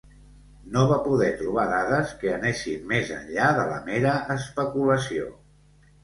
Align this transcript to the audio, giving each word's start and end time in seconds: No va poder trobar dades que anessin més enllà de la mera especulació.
No 0.75 0.83
va 0.91 0.95
poder 1.07 1.27
trobar 1.41 1.65
dades 1.73 2.13
que 2.23 2.31
anessin 2.37 2.87
més 2.91 3.11
enllà 3.17 3.49
de 3.59 3.65
la 3.73 3.77
mera 3.91 4.13
especulació. 4.37 5.29